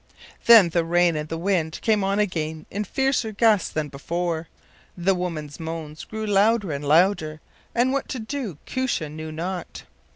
[0.47, 4.47] Then the rain and the wind came on again in fiercer gusts than before;
[4.97, 7.39] the woman’s moans grew louder and louder,
[7.75, 9.83] and what to do Koosje knew not.